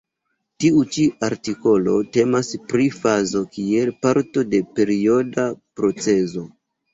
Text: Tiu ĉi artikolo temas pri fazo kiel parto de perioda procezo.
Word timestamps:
Tiu 0.63 0.77
ĉi 0.93 1.03
artikolo 1.27 1.93
temas 2.17 2.49
pri 2.71 2.87
fazo 3.03 3.43
kiel 3.59 3.93
parto 4.07 4.45
de 4.55 4.63
perioda 4.81 5.47
procezo. 5.83 6.49